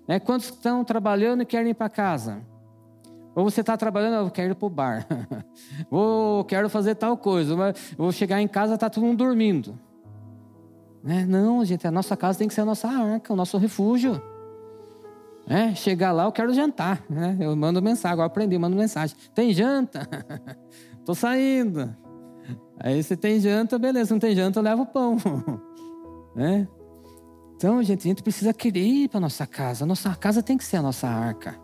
[0.08, 0.18] Né?
[0.18, 2.42] Quantos estão trabalhando e querem ir para casa?
[3.34, 5.06] Ou você está trabalhando, eu quero ir para o bar.
[5.90, 7.54] Ou quero fazer tal coisa.
[7.96, 9.78] Vou chegar em casa, está todo mundo dormindo.
[11.02, 11.26] Né?
[11.26, 14.22] Não, gente, a nossa casa tem que ser a nossa arca, o nosso refúgio.
[15.46, 17.04] É, chegar lá, eu quero jantar.
[17.10, 17.36] Né?
[17.40, 19.16] Eu mando mensagem, agora aprendi, mando mensagem.
[19.34, 20.08] Tem janta?
[20.98, 21.94] Estou saindo.
[22.78, 24.14] Aí você tem janta, beleza.
[24.14, 25.16] Não tem janta, leva o pão.
[26.34, 26.66] né?
[27.56, 29.84] Então, gente, a gente precisa querer ir para nossa casa.
[29.84, 31.63] Nossa casa tem que ser a nossa arca.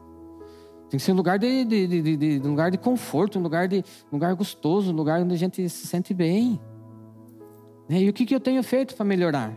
[0.90, 3.68] Tem que ser um lugar de, de, de, de, um lugar de conforto, um lugar,
[3.68, 6.60] de, um lugar gostoso, um lugar onde a gente se sente bem.
[7.88, 8.00] Né?
[8.00, 9.56] E o que, que eu tenho feito para melhorar?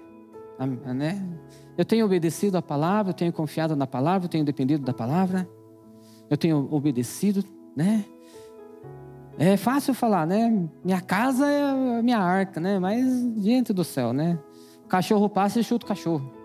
[0.93, 1.27] Né?
[1.75, 5.49] Eu tenho obedecido a palavra, eu tenho confiado na palavra, eu tenho dependido da palavra,
[6.29, 7.43] eu tenho obedecido,
[7.75, 8.05] né?
[9.39, 10.69] É fácil falar, né?
[10.83, 12.77] Minha casa é minha arca, né?
[12.77, 13.03] Mas,
[13.37, 14.37] gente do céu, né?
[14.85, 16.42] O cachorro passa e chuta o cachorro.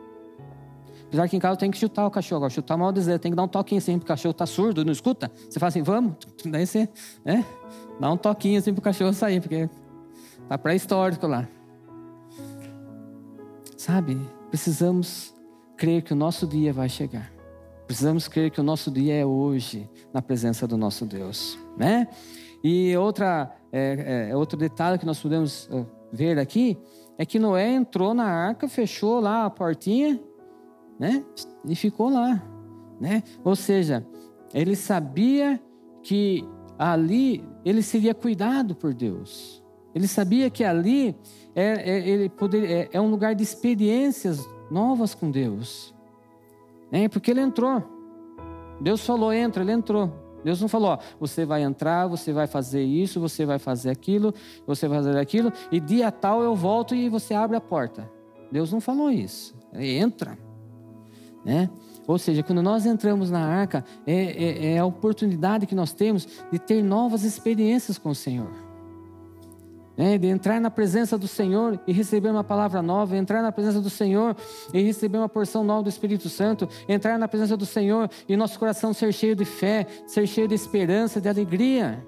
[1.09, 2.37] Apesar que em casa tem que chutar o cachorro.
[2.37, 4.85] Agora, chutar mal dizer, tem que dar um toquinho assim, porque o cachorro tá surdo,
[4.85, 5.31] não escuta.
[5.49, 6.14] Você fala assim, vamos.
[6.44, 6.88] Daí você,
[7.25, 7.44] né?
[7.99, 9.68] Dá um toquinho assim pro cachorro sair, porque
[10.49, 11.49] tá pré-histórico lá.
[13.77, 14.21] Sabe?
[14.51, 15.35] Precisamos
[15.77, 17.33] crer que o nosso dia vai chegar.
[17.87, 22.07] Precisamos crer que o nosso dia é hoje, na presença do nosso Deus, né?
[22.62, 26.77] E outra, é, é, outro detalhe que nós podemos é, ver aqui
[27.16, 30.21] é que Noé entrou na arca, fechou lá a portinha,
[30.99, 31.25] né?
[31.65, 32.43] E ficou lá,
[33.01, 33.23] né?
[33.45, 34.07] Ou seja,
[34.53, 35.61] ele sabia
[36.03, 36.45] que
[36.79, 39.63] ali ele seria cuidado por Deus.
[39.95, 41.17] Ele sabia que ali
[41.55, 42.31] é, é, ele
[42.67, 45.95] é, é um lugar de experiências novas com Deus.
[46.93, 47.83] É, porque ele entrou.
[48.81, 50.13] Deus falou, entra, ele entrou.
[50.45, 54.33] Deus não falou, ó, você vai entrar, você vai fazer isso, você vai fazer aquilo,
[54.67, 58.09] você vai fazer aquilo, e dia tal eu volto e você abre a porta.
[58.51, 59.55] Deus não falou isso.
[59.75, 60.39] Entra.
[61.49, 61.71] Né?
[62.07, 66.29] Ou seja, quando nós entramos na arca, é, é, é a oportunidade que nós temos
[66.53, 68.69] de ter novas experiências com o Senhor
[69.99, 73.81] né, de entrar na presença do Senhor e receber uma palavra nova, entrar na presença
[73.81, 74.37] do Senhor
[74.73, 78.57] e receber uma porção nova do Espírito Santo, entrar na presença do Senhor e nosso
[78.61, 82.07] coração ser cheio de fé, ser cheio de esperança, de alegria.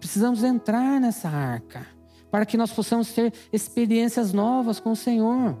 [0.00, 1.86] Precisamos entrar nessa arca
[2.32, 5.56] para que nós possamos ter experiências novas com o Senhor.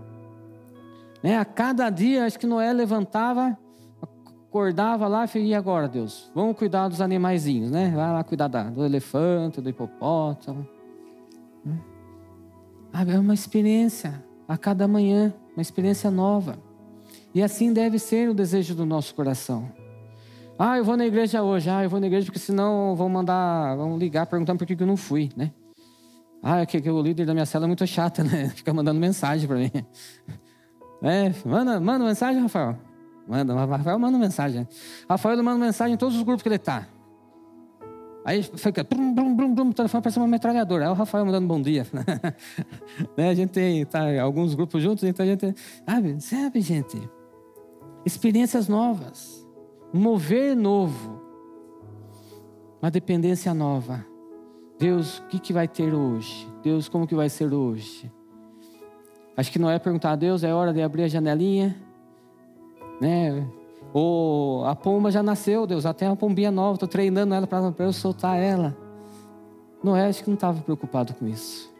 [1.22, 1.36] Né?
[1.36, 3.58] A cada dia, acho que Noé levantava,
[4.48, 6.30] acordava lá e agora, Deus?
[6.34, 7.92] Vamos cuidar dos animaizinhos, né?
[7.94, 10.66] Vai lá cuidar do elefante, do hipopótamo.
[12.92, 16.58] Ah, é uma experiência a cada manhã, uma experiência nova.
[17.34, 19.70] E assim deve ser o desejo do nosso coração.
[20.58, 21.68] Ah, eu vou na igreja hoje.
[21.68, 24.86] Ah, eu vou na igreja porque senão vão mandar, vão ligar perguntando por que eu
[24.86, 25.52] não fui, né?
[26.42, 28.48] Ah, é que, que o líder da minha cela é muito chata, né?
[28.56, 29.70] Fica mandando mensagem para mim.
[31.02, 32.76] É, manda, manda mensagem, Rafael.
[33.26, 34.66] Manda, Rafael manda mensagem.
[35.08, 36.88] Rafael manda mensagem em todos os grupos que ele está.
[38.24, 40.84] Aí fica, brum, brum, brum, brum, o telefone parece uma metralhadora.
[40.86, 41.86] Aí o Rafael mandando bom dia.
[43.16, 43.30] né?
[43.30, 45.54] A gente tem tá, alguns grupos juntos, então a gente.
[45.86, 47.10] Sabe, sabe, gente?
[48.04, 49.46] Experiências novas.
[49.92, 51.22] Mover novo.
[52.82, 54.04] Uma dependência nova.
[54.78, 56.48] Deus, o que, que vai ter hoje?
[56.62, 58.12] Deus, como que vai ser hoje?
[59.38, 61.76] Acho que não é perguntar a Deus, é hora de abrir a janelinha,
[63.00, 63.46] né?
[63.92, 67.92] Ou a pomba já nasceu, Deus, até uma pombinha nova, estou treinando ela para eu
[67.92, 68.76] soltar ela.
[69.80, 71.72] Noé acho que não estava preocupado com isso.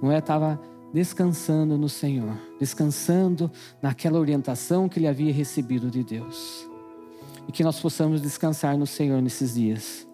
[0.00, 0.60] Noé estava
[0.94, 3.50] descansando no Senhor, descansando
[3.82, 6.64] naquela orientação que ele havia recebido de Deus.
[7.48, 10.06] E que nós possamos descansar no Senhor nesses dias.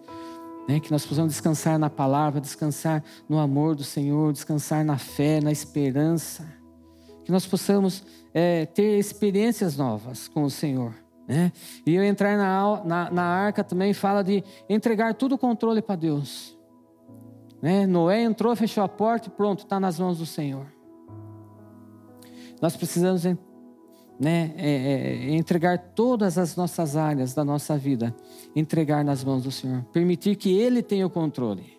[0.67, 0.79] Né?
[0.79, 5.51] Que nós possamos descansar na palavra, descansar no amor do Senhor, descansar na fé, na
[5.51, 6.54] esperança.
[7.25, 10.93] Que nós possamos é, ter experiências novas com o Senhor.
[11.27, 11.51] Né?
[11.85, 15.95] E eu entrar na, na, na arca também fala de entregar todo o controle para
[15.95, 16.57] Deus.
[17.61, 17.87] Né?
[17.87, 20.67] Noé entrou, fechou a porta e pronto, está nas mãos do Senhor.
[22.61, 23.25] Nós precisamos
[24.19, 28.15] né, é, é, entregar todas as nossas áreas da nossa vida,
[28.55, 31.75] entregar nas mãos do Senhor, permitir que Ele tenha o controle.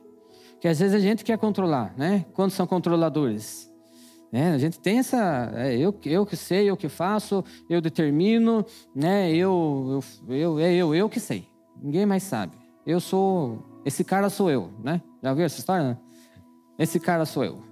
[0.60, 2.24] Que às vezes a gente quer controlar, né?
[2.32, 3.70] Quando são controladores?
[4.32, 5.52] É, a gente tem essa.
[5.54, 9.30] É, eu, eu que sei, eu que faço, eu determino, né?
[9.32, 11.48] Eu, eu, eu, é eu, eu que sei.
[11.80, 12.52] Ninguém mais sabe.
[12.86, 13.62] Eu sou.
[13.84, 15.00] Esse cara sou eu, né?
[15.22, 15.98] Já ouviu essa história?
[16.78, 17.62] Esse cara sou eu.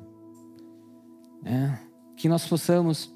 [1.45, 1.79] É,
[2.17, 3.13] que nós possamos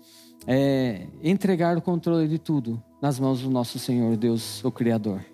[0.46, 5.24] é, entregar o controle de tudo nas mãos do nosso Senhor, Deus, o Criador.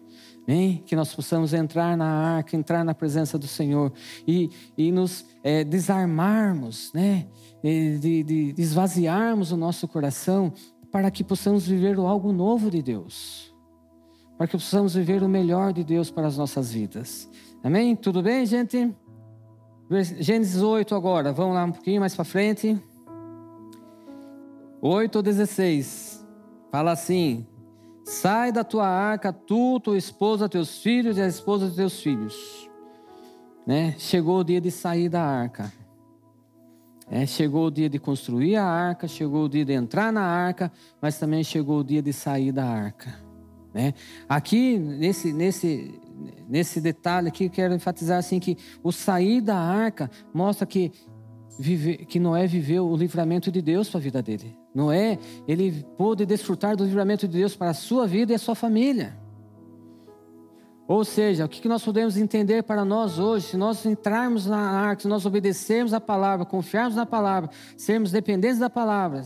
[0.85, 3.93] Que nós possamos entrar na arca, entrar na presença do Senhor
[4.27, 7.27] e, e nos é, desarmarmos, né?
[7.99, 10.53] de, de, esvaziarmos o nosso coração
[10.93, 13.55] para que possamos viver algo novo de Deus.
[14.37, 17.29] Para que possamos viver o melhor de Deus para as nossas vidas.
[17.63, 17.97] Amém?
[17.97, 18.95] Tudo bem, gente?
[20.21, 22.79] Gênesis 8 agora, vamos lá um pouquinho mais para frente.
[24.83, 26.27] 8 ou 16.
[26.71, 27.47] Fala assim:
[28.05, 32.71] Sai da tua arca, tu, tua esposa, teus filhos e a esposa de teus filhos.
[33.67, 33.95] Né?
[33.99, 35.73] Chegou o dia de sair da arca.
[37.11, 40.71] É, chegou o dia de construir a arca, chegou o dia de entrar na arca,
[41.01, 43.15] mas também chegou o dia de sair da arca.
[43.73, 43.95] Né?
[44.29, 46.01] Aqui, nesse, nesse,
[46.47, 50.93] nesse detalhe aqui, quero enfatizar assim que o sair da arca mostra que,
[51.59, 54.64] vive, que Noé viveu o livramento de Deus para a vida dele.
[54.75, 58.55] Noé, ele pôde desfrutar do livramento de Deus para a sua vida e a sua
[58.55, 59.17] família.
[60.87, 65.03] Ou seja, o que nós podemos entender para nós hoje, se nós entrarmos na arca,
[65.03, 69.23] se nós obedecermos a palavra, confiarmos na palavra, sermos dependentes da palavra,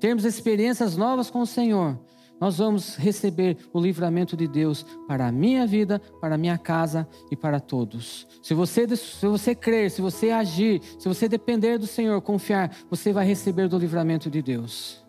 [0.00, 1.96] termos experiências novas com o Senhor,
[2.40, 7.06] nós vamos receber o livramento de Deus para a minha vida, para a minha casa
[7.30, 8.26] e para todos.
[8.42, 13.12] Se você, se você crer, se você agir, se você depender do Senhor, confiar, você
[13.12, 15.04] vai receber do livramento de Deus.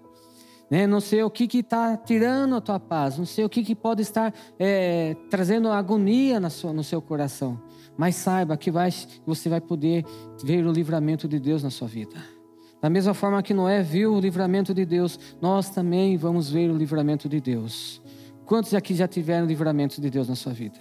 [0.70, 0.86] Né?
[0.86, 4.02] Não sei o que está tirando a tua paz, não sei o que, que pode
[4.02, 7.62] estar é, trazendo agonia na sua, no seu coração,
[7.98, 8.90] mas saiba que vai,
[9.26, 10.06] você vai poder
[10.44, 12.41] ver o livramento de Deus na sua vida.
[12.82, 16.76] Da mesma forma que Noé viu o livramento de Deus, nós também vamos ver o
[16.76, 18.02] livramento de Deus.
[18.46, 20.80] Quantos aqui já tiveram livramento de Deus na sua vida?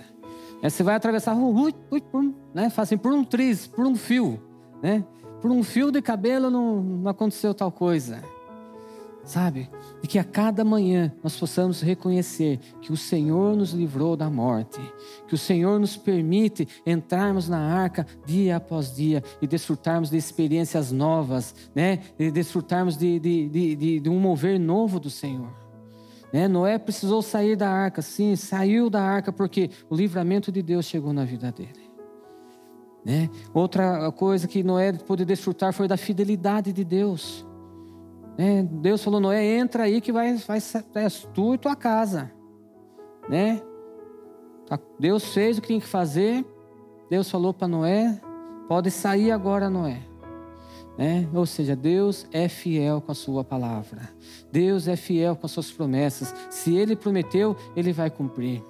[0.63, 2.71] É, você vai atravessar, ui, ui, ui, né?
[2.71, 4.43] Faz assim, por um triz, por um fio,
[4.83, 5.05] né?
[5.41, 8.23] Por um fio de cabelo não, não aconteceu tal coisa
[9.31, 9.71] sabe?
[10.03, 14.81] E que a cada manhã nós possamos reconhecer que o Senhor nos livrou da morte,
[15.29, 20.91] que o Senhor nos permite entrarmos na arca dia após dia e desfrutarmos de experiências
[20.91, 22.01] novas, né?
[22.19, 25.53] E desfrutarmos de, de, de, de, de um mover novo do Senhor.
[26.33, 26.49] Né?
[26.49, 31.13] Noé precisou sair da arca, sim, saiu da arca porque o livramento de Deus chegou
[31.13, 31.89] na vida dele.
[33.05, 33.31] Né?
[33.55, 37.47] Outra coisa que Noé pôde desfrutar foi da fidelidade de Deus.
[38.37, 38.63] Né?
[38.63, 42.33] Deus falou, Noé, entra aí que vai, vai é tu e tua casa.
[43.29, 43.61] Né?
[44.67, 46.45] Tá, Deus fez o que tinha que fazer.
[47.09, 48.21] Deus falou para Noé,
[48.69, 50.01] pode sair agora, Noé.
[50.97, 51.29] Né?
[51.35, 54.11] Ou seja, Deus é fiel com a sua palavra.
[54.53, 56.35] Deus é fiel com as suas promessas.
[56.51, 58.63] Se Ele prometeu, Ele vai cumprir.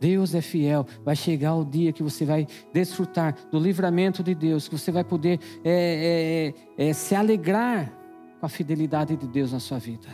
[0.00, 0.86] Deus é fiel.
[1.04, 5.04] Vai chegar o dia que você vai desfrutar do livramento de Deus, que você vai
[5.04, 7.92] poder é, é, é, se alegrar
[8.40, 10.08] com a fidelidade de Deus na sua vida.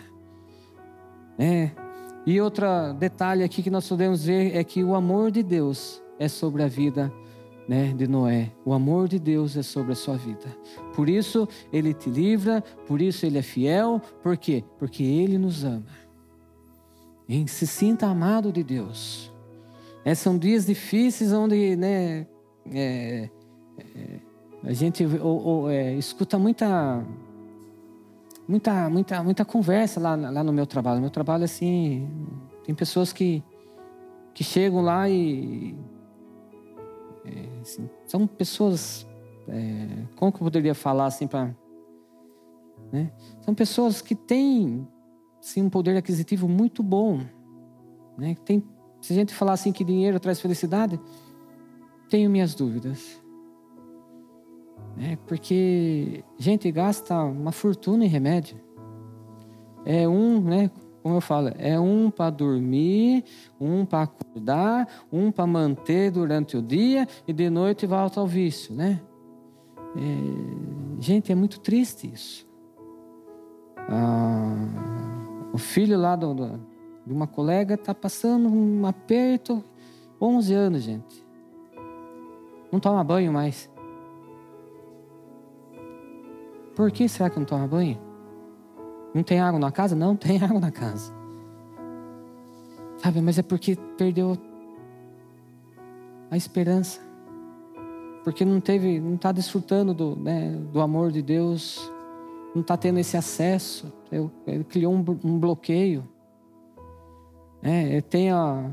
[1.38, 1.70] É.
[2.26, 2.66] E outro
[2.98, 6.68] detalhe aqui que nós podemos ver é que o amor de Deus é sobre a
[6.68, 7.12] vida
[7.68, 8.50] né, de Noé.
[8.64, 10.46] O amor de Deus é sobre a sua vida.
[10.94, 14.00] Por isso ele te livra, por isso ele é fiel.
[14.22, 14.64] Por quê?
[14.78, 15.84] Porque ele nos ama.
[17.28, 17.46] Hein?
[17.46, 19.33] Se sinta amado de Deus.
[20.04, 22.26] É, são dias difíceis onde né,
[22.70, 23.30] é,
[23.78, 24.20] é,
[24.62, 27.02] a gente ou, ou, é, escuta muita
[28.46, 31.00] muita, muita, muita conversa lá, lá no meu trabalho.
[31.00, 32.08] Meu trabalho, assim,
[32.64, 33.42] tem pessoas que,
[34.32, 35.74] que chegam lá e.
[37.24, 39.06] É, assim, são pessoas.
[39.48, 41.54] É, como que eu poderia falar assim para.
[42.92, 43.10] Né?
[43.40, 44.86] São pessoas que têm
[45.40, 47.20] sim, um poder aquisitivo muito bom.
[48.16, 48.36] Né?
[48.44, 48.62] Tem,
[49.04, 50.98] se a gente falar assim que dinheiro traz felicidade,
[52.08, 53.20] tenho minhas dúvidas.
[54.96, 55.18] Né?
[55.26, 58.58] Porque gente gasta uma fortuna em remédio.
[59.84, 60.70] É um, né?
[61.02, 63.24] Como eu falo, é um para dormir,
[63.60, 68.74] um para acordar, um para manter durante o dia e de noite volta ao vício,
[68.74, 69.02] né?
[69.94, 72.48] É, gente, é muito triste isso.
[73.76, 76.73] Ah, o filho lá do, do,
[77.06, 79.62] de uma colega está passando um aperto,
[80.20, 81.24] 11 anos, gente.
[82.72, 83.70] Não toma banho mais.
[86.74, 87.98] Por que será que não toma banho?
[89.14, 89.94] Não tem água na casa?
[89.94, 91.14] Não tem água na casa.
[92.98, 94.36] Sabe, mas é porque perdeu
[96.30, 97.00] a esperança.
[98.24, 101.92] Porque não teve, não está desfrutando do, né, do amor de Deus,
[102.54, 103.92] não está tendo esse acesso.
[104.46, 106.02] Ele criou um, um bloqueio.
[107.66, 108.70] É, tem a,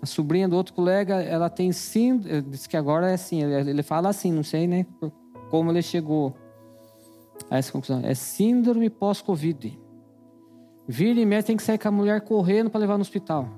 [0.00, 2.16] a sobrinha do outro colega, ela tem sim,
[2.48, 4.86] disse que agora é assim, ele, ele fala assim, não sei, né,
[5.50, 6.32] como ele chegou
[7.50, 8.00] a essa conclusão.
[8.04, 9.76] É síndrome pós-Covid.
[10.86, 13.48] Vira e mexe tem que sair com a mulher correndo para levar no hospital.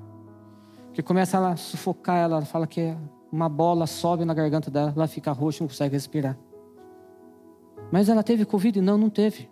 [0.94, 2.96] Que começa a sufocar ela, fala que
[3.30, 6.38] uma bola sobe na garganta dela, ela fica roxa não consegue respirar.
[7.92, 8.80] Mas ela teve Covid?
[8.80, 9.50] Não, não teve.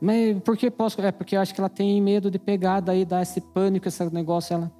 [0.00, 1.00] Mas por que posso?
[1.00, 4.02] É porque eu acho que ela tem medo de pegar, daí dar esse pânico, esse
[4.12, 4.72] negócio, ela.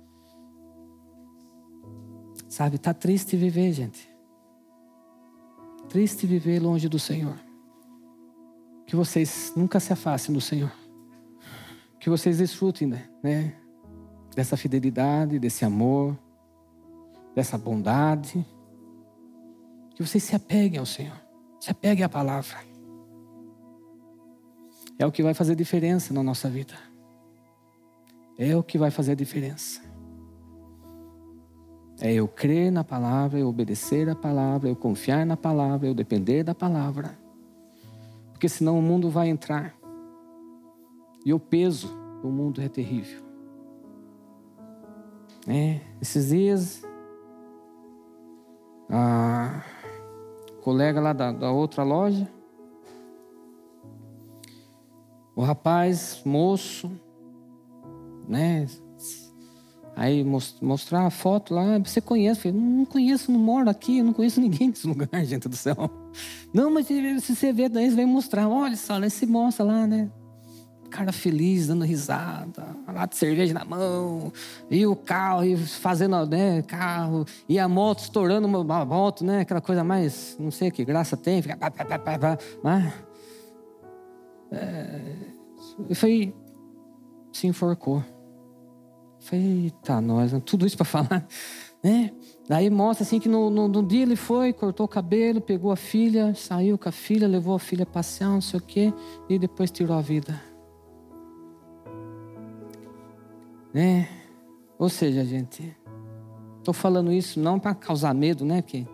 [2.49, 4.11] Sabe, tá triste viver, gente
[5.91, 7.37] triste viver longe do Senhor.
[8.87, 10.73] Que vocês nunca se afastem do Senhor.
[11.99, 13.55] Que vocês desfrutem né, né,
[14.35, 16.17] dessa fidelidade, desse amor,
[17.35, 18.47] dessa bondade.
[19.95, 21.21] Que vocês se apeguem ao Senhor.
[21.61, 22.70] Se apeguem à palavra.
[25.01, 26.75] É o que vai fazer diferença na nossa vida.
[28.37, 29.81] É o que vai fazer a diferença.
[31.99, 36.45] É eu crer na palavra, eu obedecer a palavra, eu confiar na palavra, eu depender
[36.45, 37.19] da palavra.
[38.33, 39.75] Porque senão o mundo vai entrar.
[41.25, 41.89] E o peso
[42.21, 43.23] do mundo é terrível.
[45.49, 46.87] É, esses dias,
[48.91, 49.65] a
[50.61, 52.29] colega lá da, da outra loja
[55.41, 56.91] O rapaz, moço,
[58.29, 58.67] né?
[59.97, 60.23] Aí
[60.61, 62.47] mostrar a foto lá, você conhece?
[62.47, 65.91] Eu falei, não conheço, não moro aqui, não conheço ninguém nesse lugar, gente do céu.
[66.53, 69.87] Não, mas se você vê, daí você vem mostrar, olha só, lá se mostra lá,
[69.87, 70.11] né?
[70.91, 74.31] Cara feliz, dando risada, lá de cerveja na mão,
[74.71, 79.41] e o carro, e fazendo, né, carro, e a moto estourando uma moto, né?
[79.41, 81.57] Aquela coisa mais, não sei que graça tem, fica.
[81.57, 82.19] Pá, pá, pá, pá,
[82.63, 82.93] pá.
[84.53, 85.30] É,
[85.89, 86.35] eu falei,
[87.33, 88.03] se enforcou.
[89.21, 90.43] Falei, eita, nós, né?
[90.45, 91.27] tudo isso para falar,
[91.85, 92.11] né?
[92.49, 95.77] Daí mostra assim que no, no, no, dia ele foi, cortou o cabelo, pegou a
[95.77, 98.93] filha, saiu com a filha, levou a filha a passear, não sei o quê,
[99.29, 100.41] e depois tirou a vida.
[103.73, 104.09] Né?
[104.79, 105.77] Ou seja, gente,
[106.59, 108.63] estou falando isso não para causar medo, né?
[108.63, 108.87] Que,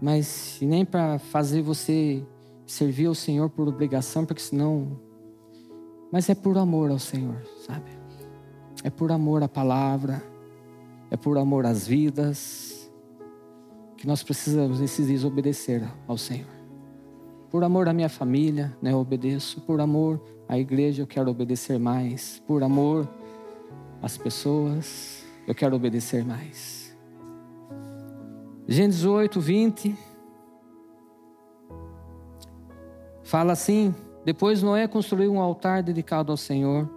[0.00, 2.24] mas nem para fazer você
[2.66, 4.98] servir ao Senhor por obrigação, porque senão.
[6.14, 7.90] Mas é por amor ao Senhor, sabe?
[8.84, 10.22] É por amor à palavra,
[11.10, 12.88] é por amor às vidas,
[13.96, 16.46] que nós precisamos nesses dias obedecer ao Senhor.
[17.50, 19.60] Por amor à minha família, né, eu obedeço.
[19.62, 22.40] Por amor à igreja, eu quero obedecer mais.
[22.46, 23.08] Por amor
[24.00, 26.96] às pessoas, eu quero obedecer mais.
[28.68, 29.98] Gênesis 8, 20.
[33.24, 33.92] Fala assim:
[34.24, 36.88] Depois Noé construiu um altar dedicado ao Senhor,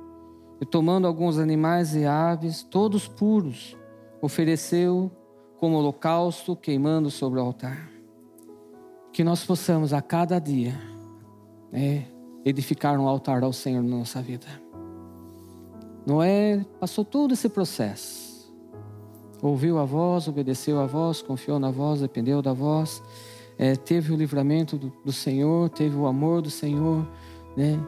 [0.59, 3.78] e tomando alguns animais e aves, todos puros,
[4.21, 5.11] ofereceu
[5.57, 7.89] como holocausto, queimando sobre o altar.
[9.11, 10.73] Que nós possamos a cada dia
[11.71, 12.05] né,
[12.43, 14.47] edificar um altar ao Senhor na nossa vida.
[16.05, 18.51] Noé passou todo esse processo.
[19.41, 23.03] Ouviu a voz, obedeceu a voz, confiou na voz, dependeu da voz
[23.58, 27.08] é, teve o livramento do, do, Senhor, teve o amor do Senhor,
[27.55, 27.80] né?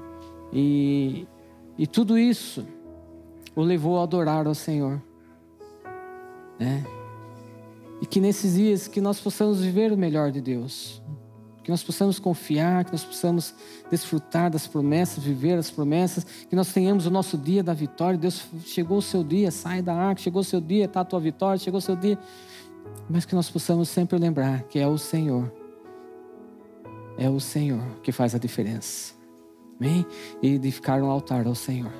[0.52, 1.28] E,
[1.78, 2.66] e tudo isso
[3.56, 5.02] o levou a adorar ao Senhor,
[6.60, 6.84] né?
[8.02, 11.02] E que nesses dias que nós possamos viver o melhor de Deus,
[11.64, 13.54] que nós possamos confiar, que nós possamos
[13.92, 18.18] desfrutar das promessas, viver as promessas, que nós tenhamos o nosso dia da vitória.
[18.18, 21.20] Deus chegou o seu dia, sai da arca, chegou o seu dia, está a tua
[21.20, 22.18] vitória, chegou o seu dia.
[23.08, 25.59] Mas que nós possamos sempre lembrar que é o Senhor
[27.20, 29.14] é o Senhor que faz a diferença.
[29.80, 30.06] Amém?
[30.42, 31.92] E edificar um altar ao Senhor.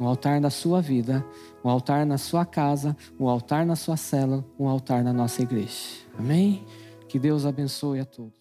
[0.00, 1.24] Um altar na sua vida,
[1.62, 5.98] um altar na sua casa, um altar na sua cela, um altar na nossa igreja.
[6.18, 6.64] Amém?
[7.08, 8.37] Que Deus abençoe a todos.